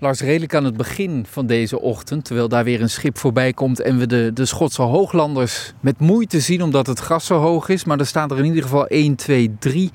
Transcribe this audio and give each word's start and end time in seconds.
Lars, 0.00 0.20
redelijk 0.20 0.54
aan 0.54 0.64
het 0.64 0.76
begin 0.76 1.26
van 1.28 1.46
deze 1.46 1.80
ochtend, 1.80 2.24
terwijl 2.24 2.48
daar 2.48 2.64
weer 2.64 2.80
een 2.80 2.90
schip 2.90 3.18
voorbij 3.18 3.52
komt 3.52 3.80
en 3.80 3.98
we 3.98 4.06
de, 4.06 4.30
de 4.34 4.44
Schotse 4.44 4.82
hooglanders 4.82 5.72
met 5.80 5.98
moeite 5.98 6.40
zien 6.40 6.62
omdat 6.62 6.86
het 6.86 6.98
gras 6.98 7.26
zo 7.26 7.38
hoog 7.38 7.68
is. 7.68 7.84
Maar 7.84 7.98
er 7.98 8.06
staan 8.06 8.30
er 8.30 8.38
in 8.38 8.44
ieder 8.44 8.62
geval 8.62 8.86
1, 8.86 9.14
2, 9.14 9.56
3 9.58 9.90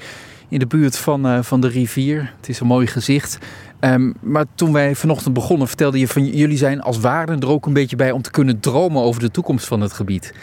in 0.50 0.60
de 0.60 0.68
buurt 0.68 0.98
van, 0.98 1.28
uh, 1.28 1.42
van 1.42 1.62
de 1.62 1.68
rivier. 1.68 2.34
Het 2.38 2.50
is 2.50 2.60
een 2.60 2.68
mooi 2.68 2.88
gezicht. 2.88 3.38
Um, 3.80 4.14
maar 4.22 4.46
toen 4.56 4.74
wij 4.74 4.96
vanochtend 4.96 5.34
begonnen, 5.34 5.68
vertelde 5.68 6.00
je 6.00 6.08
van 6.08 6.26
jullie 6.26 6.58
zijn 6.58 6.82
als 6.82 7.00
waarden 7.00 7.40
er 7.40 7.50
ook 7.50 7.66
een 7.66 7.74
beetje 7.74 7.96
bij 7.96 8.12
om 8.12 8.22
te 8.22 8.32
kunnen 8.32 8.60
dromen 8.60 9.02
over 9.02 9.22
de 9.22 9.32
toekomst 9.32 9.68
van 9.68 9.82
het 9.82 9.94
gebied. 9.94 10.34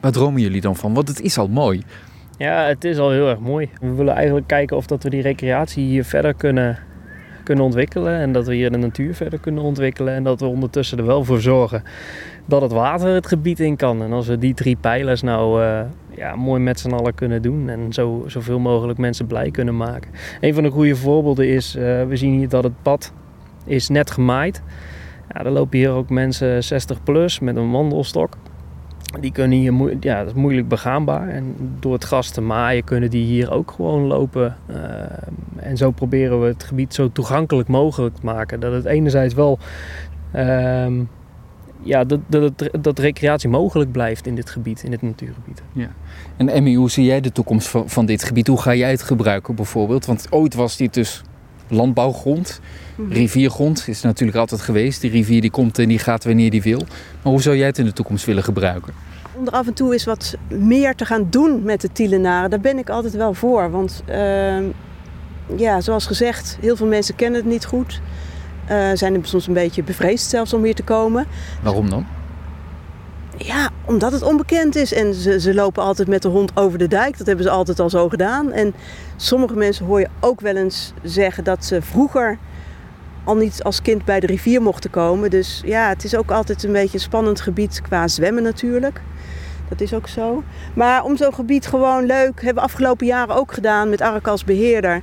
Waar 0.00 0.12
dromen 0.12 0.40
jullie 0.40 0.60
dan 0.60 0.76
van? 0.76 0.94
Want 0.94 1.08
het 1.08 1.20
is 1.20 1.38
al 1.38 1.48
mooi. 1.48 1.82
Ja, 2.38 2.64
het 2.64 2.84
is 2.84 2.98
al 2.98 3.10
heel 3.10 3.28
erg 3.28 3.38
mooi. 3.38 3.68
We 3.80 3.94
willen 3.94 4.14
eigenlijk 4.14 4.46
kijken 4.46 4.76
of 4.76 4.86
dat 4.86 5.02
we 5.02 5.10
die 5.10 5.22
recreatie 5.22 5.84
hier 5.84 6.04
verder 6.04 6.34
kunnen 6.34 6.78
kunnen 7.48 7.64
ontwikkelen. 7.64 8.18
En 8.20 8.32
dat 8.32 8.46
we 8.46 8.54
hier 8.54 8.70
de 8.70 8.78
natuur 8.78 9.14
verder 9.14 9.38
kunnen 9.38 9.62
ontwikkelen. 9.62 10.14
En 10.14 10.22
dat 10.22 10.40
we 10.40 10.46
ondertussen 10.46 10.98
er 10.98 11.06
wel 11.06 11.24
voor 11.24 11.40
zorgen 11.40 11.82
dat 12.44 12.62
het 12.62 12.72
water 12.72 13.14
het 13.14 13.26
gebied 13.26 13.60
in 13.60 13.76
kan. 13.76 14.02
En 14.02 14.12
als 14.12 14.26
we 14.26 14.38
die 14.38 14.54
drie 14.54 14.76
pijlers 14.76 15.22
nou 15.22 15.62
uh, 15.62 15.80
ja, 16.16 16.36
mooi 16.36 16.60
met 16.60 16.80
z'n 16.80 16.92
allen 16.92 17.14
kunnen 17.14 17.42
doen. 17.42 17.68
En 17.68 17.92
zo, 17.92 18.24
zoveel 18.26 18.58
mogelijk 18.58 18.98
mensen 18.98 19.26
blij 19.26 19.50
kunnen 19.50 19.76
maken. 19.76 20.10
Een 20.40 20.54
van 20.54 20.62
de 20.62 20.70
goede 20.70 20.96
voorbeelden 20.96 21.48
is, 21.48 21.76
uh, 21.76 21.82
we 21.82 22.16
zien 22.16 22.38
hier 22.38 22.48
dat 22.48 22.64
het 22.64 22.82
pad 22.82 23.12
is 23.64 23.88
net 23.88 24.10
gemaaid. 24.10 24.62
Ja, 25.32 25.44
er 25.44 25.50
lopen 25.50 25.78
hier 25.78 25.90
ook 25.90 26.10
mensen 26.10 26.64
60 26.64 27.02
plus 27.02 27.38
met 27.38 27.56
een 27.56 27.70
wandelstok. 27.70 28.36
Die 29.20 29.32
kunnen 29.32 29.58
hier, 29.58 29.96
ja, 30.00 30.18
dat 30.18 30.26
is 30.26 30.40
moeilijk 30.40 30.68
begaanbaar. 30.68 31.28
En 31.28 31.56
door 31.80 31.92
het 31.92 32.04
gras 32.04 32.30
te 32.30 32.40
maaien 32.40 32.84
kunnen 32.84 33.10
die 33.10 33.24
hier 33.24 33.50
ook 33.50 33.70
gewoon 33.70 34.06
lopen. 34.06 34.56
Uh, 34.70 34.76
en 35.56 35.76
zo 35.76 35.90
proberen 35.90 36.40
we 36.40 36.46
het 36.46 36.64
gebied 36.64 36.94
zo 36.94 37.12
toegankelijk 37.12 37.68
mogelijk 37.68 38.14
te 38.14 38.24
maken. 38.24 38.60
Dat 38.60 38.72
het 38.72 38.84
enerzijds 38.84 39.34
wel, 39.34 39.58
uh, 40.34 40.86
ja, 41.82 42.04
dat, 42.04 42.20
dat, 42.26 42.70
dat 42.80 42.98
recreatie 42.98 43.48
mogelijk 43.48 43.92
blijft 43.92 44.26
in 44.26 44.34
dit 44.34 44.50
gebied, 44.50 44.82
in 44.82 44.90
dit 44.90 45.02
natuurgebied. 45.02 45.62
Ja. 45.72 45.88
En 46.36 46.48
Emmy, 46.48 46.74
hoe 46.74 46.90
zie 46.90 47.04
jij 47.04 47.20
de 47.20 47.32
toekomst 47.32 47.68
van, 47.68 47.88
van 47.88 48.06
dit 48.06 48.24
gebied? 48.24 48.46
Hoe 48.46 48.60
ga 48.60 48.74
jij 48.74 48.90
het 48.90 49.02
gebruiken 49.02 49.54
bijvoorbeeld? 49.54 50.06
Want 50.06 50.26
ooit 50.30 50.54
was 50.54 50.76
dit 50.76 50.94
dus 50.94 51.22
landbouwgrond. 51.70 52.60
Riviergrond 53.08 53.88
is 53.88 54.02
natuurlijk 54.02 54.38
altijd 54.38 54.60
geweest. 54.60 55.00
Die 55.00 55.10
rivier 55.10 55.40
die 55.40 55.50
komt 55.50 55.78
en 55.78 55.88
die 55.88 55.98
gaat 55.98 56.24
wanneer 56.24 56.50
die 56.50 56.62
wil. 56.62 56.82
Maar 57.22 57.32
hoe 57.32 57.42
zou 57.42 57.56
jij 57.56 57.66
het 57.66 57.78
in 57.78 57.84
de 57.84 57.92
toekomst 57.92 58.24
willen 58.24 58.42
gebruiken? 58.42 58.92
Om 59.36 59.46
er 59.46 59.52
af 59.52 59.66
en 59.66 59.74
toe 59.74 59.92
eens 59.92 60.04
wat 60.04 60.36
meer 60.48 60.94
te 60.94 61.04
gaan 61.04 61.26
doen 61.30 61.62
met 61.62 61.80
de 61.80 61.92
Tielenaren, 61.92 62.50
daar 62.50 62.60
ben 62.60 62.78
ik 62.78 62.90
altijd 62.90 63.14
wel 63.14 63.34
voor. 63.34 63.70
Want 63.70 64.02
uh, 64.08 64.58
ja, 65.56 65.80
zoals 65.80 66.06
gezegd, 66.06 66.58
heel 66.60 66.76
veel 66.76 66.86
mensen 66.86 67.14
kennen 67.14 67.40
het 67.40 67.50
niet 67.50 67.64
goed. 67.64 68.00
Uh, 68.70 68.90
zijn 68.94 69.14
er 69.14 69.20
soms 69.22 69.46
een 69.46 69.54
beetje 69.54 69.82
bevreesd 69.82 70.30
zelfs 70.30 70.52
om 70.52 70.64
hier 70.64 70.74
te 70.74 70.82
komen. 70.82 71.26
Waarom 71.62 71.90
dan? 71.90 72.06
Ja, 73.38 73.70
omdat 73.84 74.12
het 74.12 74.22
onbekend 74.22 74.76
is. 74.76 74.92
En 74.92 75.14
ze, 75.14 75.40
ze 75.40 75.54
lopen 75.54 75.82
altijd 75.82 76.08
met 76.08 76.22
de 76.22 76.28
hond 76.28 76.50
over 76.54 76.78
de 76.78 76.88
dijk. 76.88 77.18
Dat 77.18 77.26
hebben 77.26 77.44
ze 77.44 77.50
altijd 77.50 77.80
al 77.80 77.90
zo 77.90 78.08
gedaan. 78.08 78.52
En 78.52 78.74
sommige 79.16 79.54
mensen 79.54 79.86
hoor 79.86 80.00
je 80.00 80.08
ook 80.20 80.40
wel 80.40 80.56
eens 80.56 80.92
zeggen 81.02 81.44
dat 81.44 81.64
ze 81.64 81.82
vroeger 81.82 82.38
al 83.24 83.36
niet 83.36 83.62
als 83.62 83.82
kind 83.82 84.04
bij 84.04 84.20
de 84.20 84.26
rivier 84.26 84.62
mochten 84.62 84.90
komen. 84.90 85.30
Dus 85.30 85.62
ja, 85.64 85.88
het 85.88 86.04
is 86.04 86.16
ook 86.16 86.30
altijd 86.30 86.62
een 86.62 86.72
beetje 86.72 86.94
een 86.94 87.04
spannend 87.04 87.40
gebied 87.40 87.80
qua 87.82 88.08
zwemmen 88.08 88.42
natuurlijk. 88.42 89.00
Dat 89.68 89.80
is 89.80 89.94
ook 89.94 90.08
zo. 90.08 90.42
Maar 90.74 91.04
om 91.04 91.16
zo'n 91.16 91.34
gebied 91.34 91.66
gewoon 91.66 92.06
leuk, 92.06 92.34
hebben 92.34 92.54
we 92.54 92.68
afgelopen 92.68 93.06
jaren 93.06 93.34
ook 93.34 93.52
gedaan 93.52 93.90
met 93.90 94.00
Ark 94.00 94.26
als 94.26 94.44
beheerder. 94.44 95.02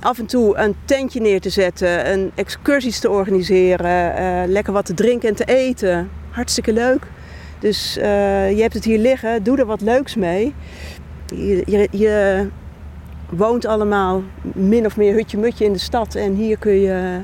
Af 0.00 0.18
en 0.18 0.26
toe 0.26 0.56
een 0.56 0.74
tentje 0.84 1.20
neer 1.20 1.40
te 1.40 1.50
zetten, 1.50 2.12
een 2.12 2.30
excursies 2.34 2.98
te 2.98 3.10
organiseren, 3.10 4.20
uh, 4.20 4.52
lekker 4.52 4.72
wat 4.72 4.86
te 4.86 4.94
drinken 4.94 5.28
en 5.28 5.34
te 5.34 5.44
eten. 5.44 6.10
Hartstikke 6.30 6.72
leuk. 6.72 7.06
Dus 7.62 7.96
uh, 7.98 8.04
je 8.50 8.60
hebt 8.60 8.74
het 8.74 8.84
hier 8.84 8.98
liggen, 8.98 9.42
doe 9.42 9.58
er 9.58 9.66
wat 9.66 9.80
leuks 9.80 10.14
mee. 10.14 10.54
Je, 11.26 11.62
je, 11.66 11.88
je 11.90 12.46
woont 13.30 13.66
allemaal 13.66 14.22
min 14.42 14.86
of 14.86 14.96
meer 14.96 15.14
hutje-mutje 15.14 15.64
in 15.64 15.72
de 15.72 15.78
stad 15.78 16.14
en 16.14 16.34
hier 16.34 16.58
kun 16.58 16.80
je 16.80 17.20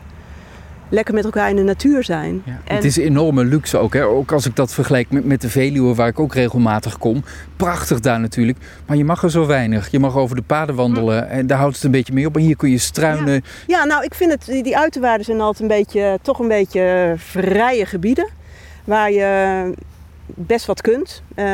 lekker 0.89 1.15
met 1.15 1.25
elkaar 1.25 1.51
in 1.51 1.57
de 1.57 1.63
natuur 1.63 2.05
zijn. 2.05 2.43
Ja, 2.45 2.61
Het 2.65 2.85
is 2.85 2.97
een 2.97 3.03
enorme 3.03 3.45
luxe 3.45 3.79
ook. 3.79 3.95
Hè? 3.95 4.05
Ook 4.05 4.33
als 4.33 4.47
ik 4.47 4.57
dat 4.57 4.73
vergelijk 4.75 5.11
met, 5.11 5.25
met 5.25 5.41
de 5.41 5.49
Veluwe, 5.49 5.95
waar 5.95 6.09
ik 6.09 6.21
ook 6.21 6.35
regelmatig 6.35 6.99
kom. 6.99 7.25
Prachtig 7.57 8.01
daar 8.01 8.21
natuurlijk. 8.21 8.59
Maar 8.87 8.97
je 8.97 9.05
mag 9.05 9.23
er 9.23 9.31
zo 9.31 9.47
weinig. 9.47 9.91
Je 9.91 9.99
mag 9.99 10.17
over 10.17 10.37
de 10.37 10.43
paden 10.43 10.75
wandelen. 10.75 11.29
En 11.29 11.47
daar 11.47 11.59
houdt 11.59 11.75
het 11.75 11.85
een 11.85 11.91
beetje 11.91 12.13
mee 12.13 12.27
op. 12.27 12.37
En 12.37 12.43
hier 12.43 12.57
kun 12.57 12.71
je 12.71 12.79
struinen. 12.79 13.35
Ja, 13.35 13.43
ja 13.67 13.85
nou, 13.85 14.05
ik 14.05 14.15
vind 14.15 14.33
het, 14.33 14.47
die 14.47 14.79
uiterwaarden 14.79 15.25
zijn 15.25 15.41
altijd 15.41 15.63
een 15.71 15.77
beetje, 15.77 16.19
toch 16.23 16.39
een 16.39 16.49
beetje 16.49 17.15
vrije 17.17 17.87
gebieden. 17.87 18.29
Waar 18.85 19.13
je 19.13 19.75
best 20.35 20.67
wat 20.67 20.81
kunt. 20.81 21.23
Uh, 21.31 21.45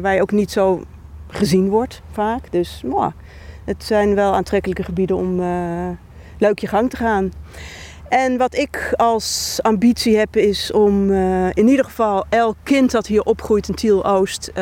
waar 0.00 0.14
je 0.14 0.22
ook 0.22 0.32
niet 0.32 0.50
zo 0.50 0.82
gezien 1.28 1.68
wordt 1.68 2.02
vaak. 2.12 2.52
Dus 2.52 2.82
mwah, 2.84 3.12
het 3.64 3.84
zijn 3.84 4.14
wel 4.14 4.34
aantrekkelijke 4.34 4.82
gebieden 4.82 5.16
om 5.16 5.40
uh, 5.40 5.88
leuk 6.38 6.58
je 6.58 6.66
gang 6.66 6.90
te 6.90 6.96
gaan. 6.96 7.32
En 8.08 8.36
wat 8.36 8.54
ik 8.54 8.92
als 8.96 9.58
ambitie 9.62 10.16
heb 10.16 10.36
is 10.36 10.72
om 10.72 11.10
uh, 11.10 11.46
in 11.52 11.68
ieder 11.68 11.84
geval 11.84 12.24
elk 12.28 12.56
kind 12.62 12.90
dat 12.90 13.06
hier 13.06 13.22
opgroeit 13.22 13.68
in 13.68 13.74
Tiel-Oost 13.74 14.52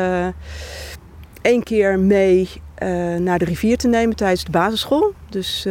één 1.41 1.63
keer 1.63 1.99
mee 1.99 2.49
naar 3.19 3.39
de 3.39 3.45
rivier 3.45 3.77
te 3.77 3.87
nemen 3.87 4.15
tijdens 4.15 4.43
de 4.43 4.51
basisschool. 4.51 5.13
Dus 5.29 5.67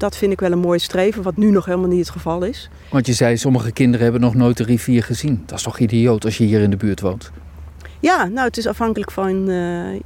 dat 0.00 0.16
vind 0.16 0.32
ik 0.32 0.40
wel 0.40 0.52
een 0.52 0.58
mooi 0.58 0.78
streven, 0.78 1.22
wat 1.22 1.36
nu 1.36 1.50
nog 1.50 1.64
helemaal 1.64 1.88
niet 1.88 1.98
het 1.98 2.10
geval 2.10 2.42
is. 2.42 2.70
Want 2.90 3.06
je 3.06 3.12
zei, 3.12 3.36
sommige 3.36 3.72
kinderen 3.72 4.02
hebben 4.02 4.20
nog 4.20 4.34
nooit 4.34 4.56
de 4.56 4.64
rivier 4.64 5.02
gezien. 5.02 5.42
Dat 5.46 5.58
is 5.58 5.64
toch 5.64 5.78
idioot 5.78 6.24
als 6.24 6.38
je 6.38 6.44
hier 6.44 6.60
in 6.60 6.70
de 6.70 6.76
buurt 6.76 7.00
woont? 7.00 7.30
Ja, 8.00 8.24
nou 8.26 8.46
het 8.46 8.56
is 8.56 8.66
afhankelijk 8.66 9.10
van 9.10 9.44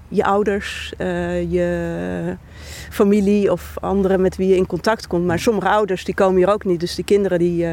je 0.09 0.25
ouders, 0.25 0.93
je 1.49 2.37
familie 2.91 3.53
of 3.53 3.75
anderen 3.81 4.21
met 4.21 4.37
wie 4.37 4.49
je 4.49 4.57
in 4.57 4.67
contact 4.67 5.07
komt. 5.07 5.25
Maar 5.25 5.39
sommige 5.39 5.69
ouders 5.69 6.05
die 6.05 6.15
komen 6.15 6.37
hier 6.37 6.53
ook 6.53 6.65
niet. 6.65 6.81
Dus 6.81 6.95
die 6.95 7.05
kinderen 7.05 7.39
die 7.39 7.65
uh, 7.65 7.73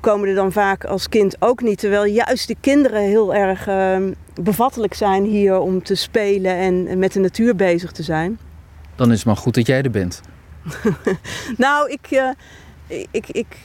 komen 0.00 0.28
er 0.28 0.34
dan 0.34 0.52
vaak 0.52 0.84
als 0.84 1.08
kind 1.08 1.36
ook 1.38 1.62
niet. 1.62 1.78
Terwijl 1.78 2.04
juist 2.04 2.46
die 2.46 2.56
kinderen 2.60 3.02
heel 3.02 3.34
erg 3.34 3.68
bevattelijk 4.42 4.94
zijn 4.94 5.24
hier 5.24 5.58
om 5.58 5.82
te 5.82 5.94
spelen 5.94 6.56
en 6.56 6.98
met 6.98 7.12
de 7.12 7.20
natuur 7.20 7.56
bezig 7.56 7.92
te 7.92 8.02
zijn. 8.02 8.38
Dan 8.96 9.10
is 9.10 9.16
het 9.16 9.26
maar 9.26 9.36
goed 9.36 9.54
dat 9.54 9.66
jij 9.66 9.82
er 9.82 9.90
bent. 9.90 10.20
nou, 11.56 11.90
ik, 11.90 12.10
uh, 12.10 12.30
ik, 13.10 13.28
ik 13.28 13.56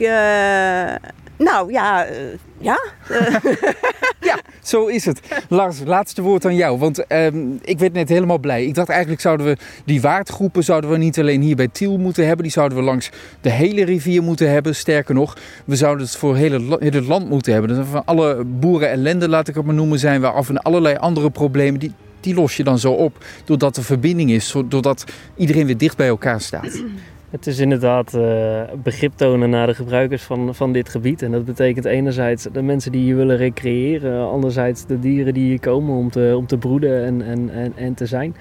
nou 1.38 1.72
ja, 1.72 2.10
uh, 2.10 2.16
ja. 2.58 2.78
ja, 4.28 4.40
zo 4.62 4.86
is 4.86 5.04
het. 5.04 5.20
Lars, 5.48 5.80
laatste 5.84 6.22
woord 6.22 6.44
aan 6.44 6.54
jou. 6.54 6.78
Want 6.78 7.12
um, 7.12 7.58
ik 7.62 7.78
werd 7.78 7.92
net 7.92 8.08
helemaal 8.08 8.38
blij. 8.38 8.64
Ik 8.64 8.74
dacht 8.74 8.88
eigenlijk 8.88 9.20
zouden 9.20 9.46
we 9.46 9.56
die 9.84 10.00
waardgroepen 10.00 10.64
zouden 10.64 10.90
we 10.90 10.96
niet 10.96 11.18
alleen 11.18 11.40
hier 11.40 11.56
bij 11.56 11.68
Tiel 11.68 11.98
moeten 11.98 12.26
hebben. 12.26 12.42
Die 12.42 12.52
zouden 12.52 12.78
we 12.78 12.84
langs 12.84 13.10
de 13.40 13.50
hele 13.50 13.84
rivier 13.84 14.22
moeten 14.22 14.50
hebben. 14.50 14.74
Sterker 14.74 15.14
nog, 15.14 15.36
we 15.64 15.76
zouden 15.76 16.06
het 16.06 16.16
voor 16.16 16.36
heel 16.36 16.78
het 16.78 17.06
land 17.06 17.28
moeten 17.28 17.52
hebben. 17.52 17.76
Dus 17.76 17.86
van 17.90 18.04
alle 18.04 18.44
boeren 18.44 18.90
ellende, 18.90 19.28
laat 19.28 19.48
ik 19.48 19.54
het 19.54 19.64
maar 19.64 19.74
noemen, 19.74 19.98
zijn 19.98 20.20
we 20.20 20.30
af 20.30 20.48
en 20.48 20.58
allerlei 20.58 20.96
andere 20.96 21.30
problemen. 21.30 21.80
Die, 21.80 21.92
die 22.26 22.34
los 22.34 22.56
je 22.56 22.64
dan 22.64 22.78
zo 22.78 22.92
op 22.92 23.24
doordat 23.44 23.76
er 23.76 23.84
verbinding 23.84 24.30
is. 24.30 24.54
Doordat 24.68 25.04
iedereen 25.36 25.66
weer 25.66 25.76
dicht 25.76 25.96
bij 25.96 26.08
elkaar 26.08 26.40
staat. 26.40 26.82
Het 27.30 27.46
is 27.46 27.58
inderdaad 27.58 28.14
uh, 28.14 28.62
begrip 28.82 29.12
tonen 29.16 29.50
naar 29.50 29.66
de 29.66 29.74
gebruikers 29.74 30.22
van, 30.22 30.54
van 30.54 30.72
dit 30.72 30.88
gebied. 30.88 31.22
En 31.22 31.30
dat 31.30 31.44
betekent 31.44 31.84
enerzijds 31.84 32.46
de 32.52 32.62
mensen 32.62 32.92
die 32.92 33.02
hier 33.02 33.16
willen 33.16 33.36
recreëren, 33.36 34.28
anderzijds 34.28 34.86
de 34.86 34.98
dieren 34.98 35.34
die 35.34 35.44
hier 35.44 35.60
komen 35.60 35.96
om 35.96 36.10
te, 36.10 36.34
om 36.36 36.46
te 36.46 36.56
broeden 36.58 37.04
en, 37.04 37.22
en, 37.22 37.50
en, 37.50 37.72
en 37.76 37.94
te 37.94 38.06
zijn. 38.06 38.36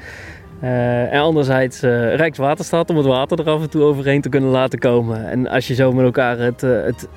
Uh, 0.64 1.14
en 1.14 1.20
anderzijds 1.20 1.84
uh, 1.84 2.16
Rijkswaterstaat 2.16 2.90
om 2.90 2.98
het 2.98 3.06
water 3.06 3.40
er 3.40 3.50
af 3.50 3.62
en 3.62 3.70
toe 3.70 3.82
overheen 3.82 4.22
te 4.22 4.30
kunnen 4.30 4.50
laten 4.50 4.80
komen. 4.80 5.30
En 5.30 5.48
als 5.48 5.68
je 5.68 5.74
zo 5.74 5.92
met 5.92 6.06
elkaar 6.06 6.38
het, 6.38 6.62
het 6.62 7.08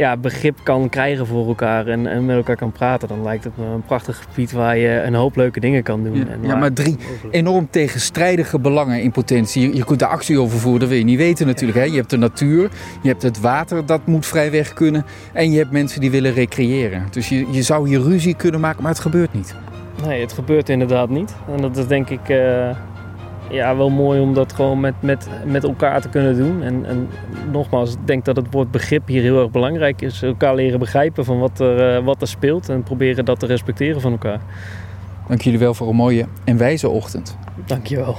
ja, 0.00 0.16
begrip 0.16 0.58
kan 0.62 0.88
krijgen 0.88 1.26
voor 1.26 1.46
elkaar 1.46 1.86
en, 1.86 2.06
en 2.06 2.24
met 2.24 2.36
elkaar 2.36 2.56
kan 2.56 2.72
praten, 2.72 3.08
dan 3.08 3.22
lijkt 3.22 3.44
het 3.44 3.56
me 3.56 3.64
een 3.64 3.82
prachtig 3.82 4.22
gebied 4.28 4.52
waar 4.52 4.76
je 4.76 5.02
een 5.02 5.14
hoop 5.14 5.36
leuke 5.36 5.60
dingen 5.60 5.82
kan 5.82 6.04
doen. 6.04 6.16
Ja, 6.16 6.26
en 6.26 6.38
ja 6.42 6.56
maar 6.56 6.72
drie 6.72 6.96
enorm 7.30 7.68
tegenstrijdige 7.70 8.58
belangen 8.58 9.02
in 9.02 9.10
potentie. 9.10 9.68
Je, 9.68 9.76
je 9.76 9.84
kunt 9.84 9.98
de 9.98 10.06
actie 10.06 10.40
over 10.40 10.58
voeren, 10.58 10.80
dat 10.80 10.88
wil 10.88 10.98
je 10.98 11.04
niet 11.04 11.18
weten 11.18 11.46
natuurlijk. 11.46 11.78
Hè? 11.78 11.84
Je 11.84 11.96
hebt 11.96 12.10
de 12.10 12.16
natuur, 12.16 12.70
je 13.02 13.08
hebt 13.08 13.22
het 13.22 13.40
water, 13.40 13.86
dat 13.86 14.06
moet 14.06 14.26
vrij 14.26 14.50
weg 14.50 14.72
kunnen. 14.72 15.04
En 15.32 15.50
je 15.50 15.58
hebt 15.58 15.70
mensen 15.70 16.00
die 16.00 16.10
willen 16.10 16.32
recreëren. 16.32 17.06
Dus 17.10 17.28
je, 17.28 17.46
je 17.50 17.62
zou 17.62 17.88
hier 17.88 18.00
ruzie 18.00 18.34
kunnen 18.34 18.60
maken, 18.60 18.82
maar 18.82 18.92
het 18.92 19.00
gebeurt 19.00 19.32
niet. 19.32 19.54
Nee, 20.06 20.20
het 20.20 20.32
gebeurt 20.32 20.68
inderdaad 20.68 21.08
niet. 21.08 21.34
En 21.54 21.60
dat 21.60 21.76
is 21.76 21.86
denk 21.86 22.10
ik... 22.10 22.28
Uh 22.28 22.70
ja, 23.50 23.76
wel 23.76 23.90
mooi 23.90 24.20
om 24.20 24.34
dat 24.34 24.52
gewoon 24.52 24.80
met, 24.80 24.94
met, 25.00 25.28
met 25.44 25.64
elkaar 25.64 26.00
te 26.00 26.08
kunnen 26.08 26.36
doen. 26.36 26.62
En, 26.62 26.86
en 26.86 27.08
nogmaals, 27.52 27.92
ik 27.92 28.06
denk 28.06 28.24
dat 28.24 28.36
het 28.36 28.46
woord 28.50 28.70
begrip 28.70 29.06
hier 29.06 29.22
heel 29.22 29.40
erg 29.40 29.50
belangrijk 29.50 30.02
is. 30.02 30.22
Elkaar 30.22 30.54
leren 30.54 30.78
begrijpen 30.78 31.24
van 31.24 31.38
wat 31.38 31.60
er, 31.60 31.98
uh, 31.98 32.04
wat 32.04 32.20
er 32.20 32.28
speelt 32.28 32.68
en 32.68 32.82
proberen 32.82 33.24
dat 33.24 33.38
te 33.38 33.46
respecteren 33.46 34.00
van 34.00 34.12
elkaar. 34.12 34.40
Dank 35.28 35.42
jullie 35.42 35.58
wel 35.58 35.74
voor 35.74 35.88
een 35.88 35.96
mooie 35.96 36.26
en 36.44 36.56
wijze 36.56 36.88
ochtend. 36.88 37.36
Dank 37.66 37.86
je 37.86 37.96
wel. 37.96 38.16